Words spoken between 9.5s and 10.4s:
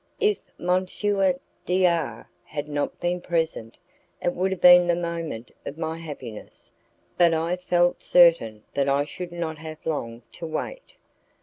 have long